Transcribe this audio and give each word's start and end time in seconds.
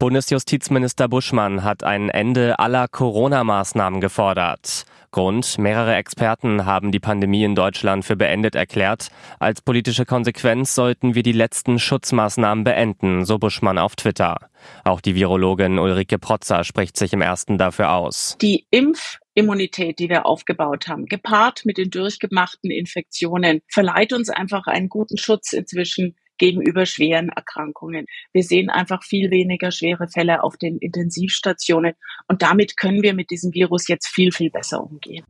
Bundesjustizminister 0.00 1.08
Buschmann 1.08 1.62
hat 1.62 1.84
ein 1.84 2.08
Ende 2.08 2.58
aller 2.58 2.88
Corona-Maßnahmen 2.88 4.00
gefordert. 4.00 4.86
Grund, 5.10 5.58
mehrere 5.58 5.94
Experten 5.94 6.64
haben 6.64 6.90
die 6.90 7.00
Pandemie 7.00 7.44
in 7.44 7.54
Deutschland 7.54 8.06
für 8.06 8.16
beendet 8.16 8.54
erklärt. 8.54 9.10
Als 9.38 9.60
politische 9.60 10.06
Konsequenz 10.06 10.74
sollten 10.74 11.14
wir 11.14 11.22
die 11.22 11.32
letzten 11.32 11.78
Schutzmaßnahmen 11.78 12.64
beenden, 12.64 13.26
so 13.26 13.38
Buschmann 13.38 13.76
auf 13.76 13.94
Twitter. 13.94 14.48
Auch 14.84 15.02
die 15.02 15.16
Virologin 15.16 15.78
Ulrike 15.78 16.18
Protzer 16.18 16.64
spricht 16.64 16.96
sich 16.96 17.12
im 17.12 17.20
ersten 17.20 17.58
dafür 17.58 17.92
aus. 17.92 18.38
Die 18.40 18.66
Impfimmunität, 18.70 19.98
die 19.98 20.08
wir 20.08 20.24
aufgebaut 20.24 20.88
haben, 20.88 21.04
gepaart 21.04 21.66
mit 21.66 21.76
den 21.76 21.90
durchgemachten 21.90 22.70
Infektionen, 22.70 23.60
verleiht 23.68 24.14
uns 24.14 24.30
einfach 24.30 24.66
einen 24.66 24.88
guten 24.88 25.18
Schutz 25.18 25.52
inzwischen 25.52 26.16
gegenüber 26.40 26.86
schweren 26.86 27.28
Erkrankungen. 27.28 28.06
Wir 28.32 28.42
sehen 28.42 28.70
einfach 28.70 29.04
viel 29.04 29.30
weniger 29.30 29.70
schwere 29.70 30.08
Fälle 30.08 30.42
auf 30.42 30.56
den 30.56 30.78
Intensivstationen 30.78 31.92
und 32.26 32.42
damit 32.42 32.76
können 32.76 33.02
wir 33.02 33.14
mit 33.14 33.30
diesem 33.30 33.54
Virus 33.54 33.86
jetzt 33.86 34.08
viel, 34.08 34.32
viel 34.32 34.50
besser 34.50 34.82
umgehen. 34.82 35.24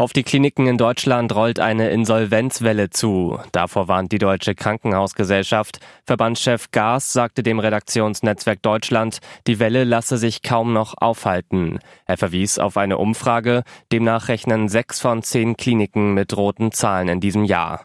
Auf 0.00 0.14
die 0.14 0.22
Kliniken 0.22 0.66
in 0.66 0.78
Deutschland 0.78 1.34
rollt 1.34 1.60
eine 1.60 1.90
Insolvenzwelle 1.90 2.88
zu. 2.88 3.38
Davor 3.52 3.86
warnt 3.86 4.12
die 4.12 4.18
Deutsche 4.18 4.54
Krankenhausgesellschaft. 4.54 5.78
Verbandschef 6.06 6.70
Gas 6.70 7.12
sagte 7.12 7.42
dem 7.42 7.58
Redaktionsnetzwerk 7.58 8.62
Deutschland, 8.62 9.18
die 9.46 9.58
Welle 9.58 9.84
lasse 9.84 10.16
sich 10.16 10.40
kaum 10.40 10.72
noch 10.72 10.94
aufhalten. 10.96 11.80
Er 12.06 12.16
verwies 12.16 12.58
auf 12.58 12.78
eine 12.78 12.96
Umfrage. 12.96 13.62
Demnach 13.92 14.28
rechnen 14.28 14.70
sechs 14.70 15.00
von 15.00 15.22
zehn 15.22 15.58
Kliniken 15.58 16.14
mit 16.14 16.34
roten 16.34 16.72
Zahlen 16.72 17.08
in 17.08 17.20
diesem 17.20 17.44
Jahr. 17.44 17.84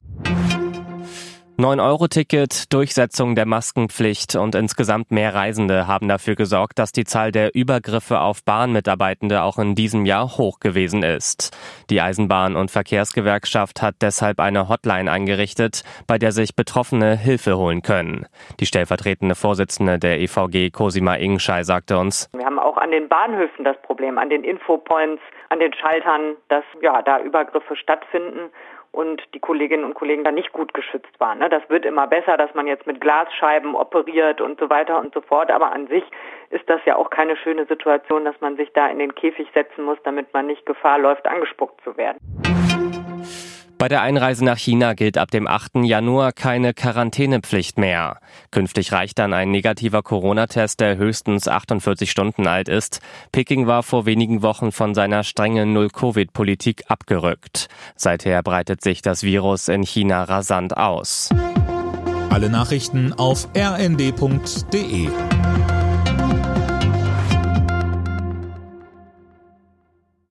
9-Euro-Ticket, 1.57 2.73
Durchsetzung 2.73 3.33
der 3.33 3.45
Maskenpflicht 3.45 4.35
und 4.35 4.55
insgesamt 4.55 5.11
mehr 5.11 5.33
Reisende 5.33 5.87
haben 5.87 6.09
dafür 6.09 6.35
gesorgt, 6.35 6.77
dass 6.79 6.91
die 6.91 7.05
Zahl 7.05 7.31
der 7.31 7.55
Übergriffe 7.55 8.19
auf 8.19 8.43
Bahnmitarbeitende 8.43 9.41
auch 9.41 9.57
in 9.57 9.73
diesem 9.73 10.05
Jahr 10.05 10.37
hoch 10.37 10.59
gewesen 10.59 11.01
ist. 11.01 11.55
Die 11.89 12.01
Eisenbahn- 12.01 12.57
und 12.57 12.71
Verkehrsgewerkschaft 12.71 13.81
hat 13.81 13.95
deshalb 14.01 14.41
eine 14.41 14.67
Hotline 14.67 15.09
eingerichtet, 15.09 15.85
bei 16.07 16.17
der 16.17 16.33
sich 16.33 16.57
Betroffene 16.57 17.15
Hilfe 17.15 17.57
holen 17.57 17.81
können. 17.81 18.25
Die 18.59 18.65
stellvertretende 18.65 19.35
Vorsitzende 19.35 19.97
der 19.97 20.19
EVG, 20.19 20.71
Cosima 20.71 21.15
Ingschei, 21.15 21.63
sagte 21.63 21.97
uns, 21.97 22.29
Wir 22.35 22.45
haben 22.45 22.59
auch 22.59 22.74
an 22.85 22.91
den 22.91 23.09
Bahnhöfen 23.09 23.65
das 23.65 23.81
Problem, 23.81 24.19
an 24.19 24.29
den 24.29 24.43
Infopoints, 24.43 25.21
an 25.49 25.59
den 25.59 25.73
Schaltern, 25.73 26.37
dass 26.49 26.63
ja 26.81 27.01
da 27.01 27.19
Übergriffe 27.19 27.75
stattfinden 27.75 28.51
und 28.91 29.23
die 29.33 29.39
Kolleginnen 29.39 29.83
und 29.83 29.95
Kollegen 29.95 30.23
da 30.23 30.31
nicht 30.31 30.53
gut 30.53 30.71
geschützt 30.75 31.19
waren. 31.19 31.39
Ne? 31.39 31.49
Das 31.49 31.67
wird 31.67 31.83
immer 31.83 32.05
besser, 32.05 32.37
dass 32.37 32.53
man 32.53 32.67
jetzt 32.67 32.85
mit 32.85 33.01
Glasscheiben 33.01 33.73
operiert 33.73 34.39
und 34.39 34.59
so 34.59 34.69
weiter 34.69 34.99
und 34.99 35.15
so 35.15 35.21
fort. 35.21 35.49
Aber 35.49 35.71
an 35.71 35.87
sich 35.87 36.03
ist 36.51 36.69
das 36.69 36.79
ja 36.85 36.95
auch 36.95 37.09
keine 37.09 37.35
schöne 37.37 37.65
Situation, 37.65 38.23
dass 38.23 38.39
man 38.39 38.55
sich 38.55 38.71
da 38.73 38.87
in 38.87 38.99
den 38.99 39.15
Käfig 39.15 39.47
setzen 39.55 39.83
muss, 39.83 39.97
damit 40.03 40.31
man 40.33 40.45
nicht 40.45 40.67
Gefahr 40.67 40.99
läuft, 40.99 41.25
angespuckt 41.27 41.81
zu 41.83 41.97
werden. 41.97 42.19
Bei 43.85 43.89
der 43.89 44.01
Einreise 44.01 44.43
nach 44.43 44.57
China 44.57 44.95
gilt 44.95 45.15
ab 45.15 45.29
dem 45.29 45.45
8. 45.45 45.83
Januar 45.83 46.31
keine 46.31 46.73
Quarantänepflicht 46.73 47.77
mehr. 47.77 48.17
Künftig 48.49 48.91
reicht 48.91 49.19
dann 49.19 49.31
ein 49.31 49.51
negativer 49.51 50.01
Corona-Test, 50.01 50.79
der 50.79 50.97
höchstens 50.97 51.47
48 51.47 52.09
Stunden 52.09 52.47
alt 52.47 52.67
ist. 52.67 52.99
Peking 53.31 53.67
war 53.67 53.83
vor 53.83 54.07
wenigen 54.07 54.41
Wochen 54.41 54.71
von 54.71 54.95
seiner 54.95 55.23
strengen 55.23 55.71
Null-Covid-Politik 55.73 56.85
abgerückt. 56.87 57.67
Seither 57.95 58.41
breitet 58.41 58.81
sich 58.81 59.03
das 59.03 59.21
Virus 59.21 59.67
in 59.67 59.83
China 59.83 60.23
rasant 60.23 60.75
aus. 60.75 61.29
Alle 62.31 62.49
Nachrichten 62.49 63.13
auf 63.13 63.47
rnd.de 63.55 65.09